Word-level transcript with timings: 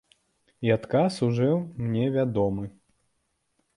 І 0.67 0.71
адказ 0.77 1.19
ужо 1.29 1.51
мне 1.85 2.05
вядомы. 2.19 2.65